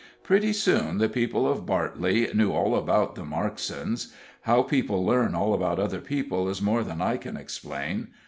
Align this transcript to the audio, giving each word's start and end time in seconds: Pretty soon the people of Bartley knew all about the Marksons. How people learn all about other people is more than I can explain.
Pretty 0.23 0.51
soon 0.51 0.97
the 0.97 1.07
people 1.07 1.47
of 1.47 1.67
Bartley 1.67 2.27
knew 2.33 2.51
all 2.53 2.75
about 2.75 3.13
the 3.13 3.21
Marksons. 3.23 4.11
How 4.45 4.63
people 4.63 5.05
learn 5.05 5.35
all 5.35 5.53
about 5.53 5.77
other 5.77 6.01
people 6.01 6.49
is 6.49 6.59
more 6.59 6.83
than 6.83 7.03
I 7.03 7.17
can 7.17 7.37
explain. 7.37 8.07